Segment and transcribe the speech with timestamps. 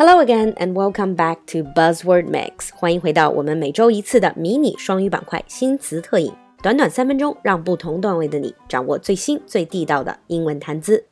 [0.00, 2.70] Hello again and welcome back to Buzzword Mix。
[2.74, 11.04] 欢迎回到我们每周一次的迷你双语板块新词特饮，短短三分钟，让不同段位的你掌握最新最地道的英文谈资。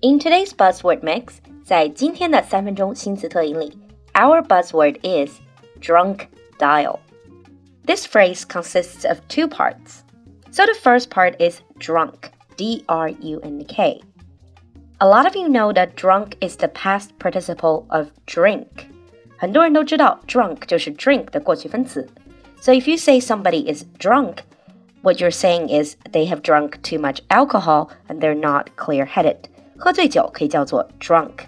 [0.00, 1.34] In today's Buzzword Mix，
[1.64, 3.78] 在今天的三分钟新词特饮里，
[4.14, 5.38] our buzzword is
[5.80, 6.22] drunk
[6.58, 6.98] dial.
[7.86, 10.00] This phrase consists of two parts.
[10.52, 14.00] So the first part is drunk, D R U N K.
[15.00, 18.88] A lot of you know that drunk is the past participle of drink.
[19.36, 22.08] 很多人都知道 drunk 就是 drink 的过去分词。
[22.60, 24.38] So if you say somebody is drunk,
[25.02, 29.36] what you're saying is they have drunk too much alcohol and they're not clear-headed.
[29.76, 31.44] 喝醉酒可以叫做 drunk。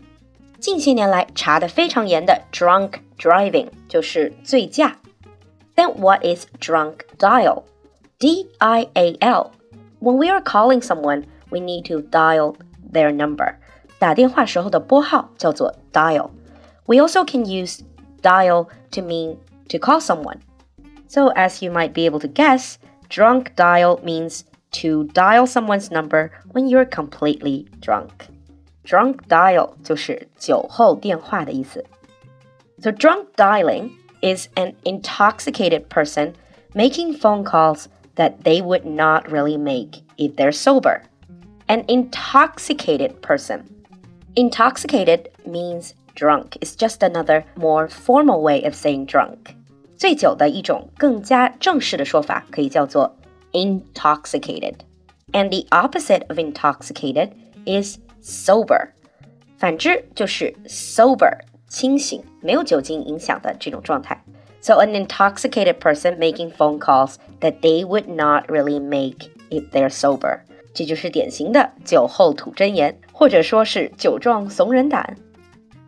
[0.61, 4.97] 近些年来查得非常严的 drunk driving 就是醉驾。
[5.75, 7.65] Then what is drunk dial?
[8.19, 9.53] D I A L.
[10.01, 12.57] When we are calling someone, we need to dial
[12.93, 13.55] their number.
[13.99, 16.31] 打电话时候的拨号叫做 dial.
[16.87, 17.81] We also can use
[18.23, 19.37] dial to mean
[19.69, 20.39] to call someone.
[21.09, 22.77] So as you might be able to guess,
[23.09, 28.29] drunk dial means to dial someone's number when you're completely drunk.
[28.85, 31.85] Drunk dial 就是酒后电话的意思。
[32.81, 33.91] So drunk dialing
[34.23, 36.35] is an intoxicated person
[36.75, 41.03] making phone calls that they would not really make if they're sober.
[41.69, 43.65] An intoxicated person.
[44.35, 46.57] Intoxicated means drunk.
[46.61, 49.55] It's just another more formal way of saying drunk.
[49.97, 53.17] 醉酒的一种更加正式的说法可以叫做
[53.53, 54.75] intoxicated.
[55.33, 57.31] And the opposite of intoxicated
[57.65, 58.89] is sober.
[59.59, 61.39] 反之就是 sober
[61.69, 64.24] 清醒，没有酒精影响的这种状态。
[64.65, 69.89] So an intoxicated person making phone calls that they would not really make if they're
[69.89, 70.41] sober，
[70.75, 75.17] 这就是典型的酒后吐真言，或者说是酒壮怂人胆。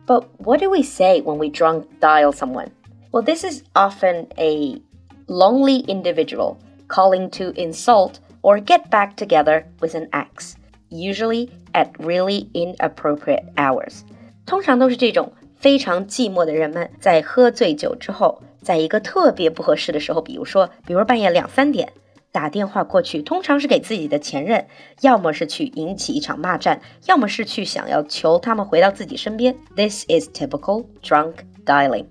[0.07, 2.69] But what do we say when we drunk dial someone?
[3.11, 4.81] Well, this is often a
[5.27, 10.55] lonely individual calling to insult or get back together with an ex,
[10.89, 14.01] usually at really inappropriate hours.
[14.45, 21.91] 通常都是这种非常寂寞的人们在喝醉酒之后， 在一个特别不合适的时候，比如说，比如半夜两三点
[22.31, 24.65] 打电话过去，通常是给自己的前任，
[25.01, 29.55] 要么是去引起一场骂战，要么是去想要求他们回到自己身边。
[29.75, 31.33] This is typical drunk
[31.65, 32.05] dialing.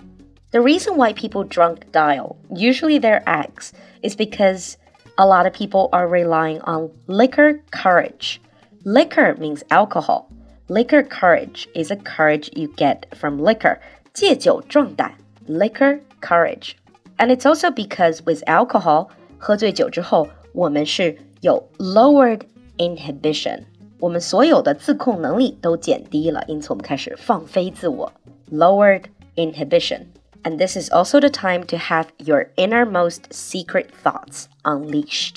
[0.51, 3.71] The reason why people drunk dial, usually their ex,
[4.03, 4.75] is because
[5.17, 8.37] a lot of people are relying on liquor courage.
[8.85, 10.27] Liquor means alcohol.
[10.69, 13.79] Liquor courage is a courage you get from liquor.
[14.13, 15.15] 借酒壮胆
[15.49, 16.73] liquor courage.
[17.19, 19.09] And it's also because with alcohol,
[19.39, 22.41] 喝醉酒之后，我们是有 lowered
[22.79, 23.65] inhibition，
[23.99, 28.13] 我们所有的自控能力都减低了，因此我们开始放飞自我
[28.51, 29.05] lowered
[29.37, 30.07] inhibition.
[30.45, 35.37] And this is also the time to have your innermost secret thoughts unleashed.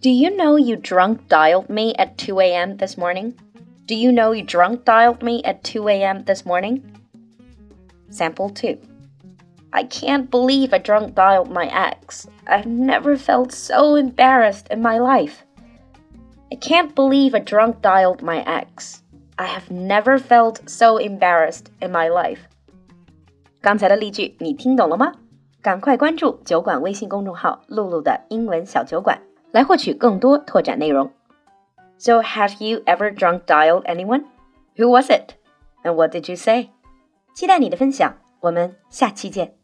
[0.00, 2.76] Do you know you drunk dialed me at 2 a.m.
[2.76, 3.34] this morning?
[3.88, 6.24] Do you know you drunk dialed me at 2 a.m.
[6.24, 6.82] this morning?
[8.10, 8.78] Sample 2.
[9.72, 12.28] I can't believe I drunk dialed my ex.
[12.46, 15.44] I've never felt so embarrassed in my life.
[16.52, 19.02] I can't believe I drunk dialed my ex.
[19.36, 22.38] I have never felt so embarrassed in my life.
[23.60, 25.12] 刚才的例句你听懂了吗？
[25.60, 29.18] 赶快关注酒馆微信公众号“露露的英文小酒馆”，
[29.50, 31.10] 来获取更多拓展内容。
[31.98, 34.24] so, have you ever drunk dialed anyone?
[34.76, 35.34] Who was it?
[35.84, 36.70] And what did you say?
[37.34, 39.54] 期待你的分享，我们下期见。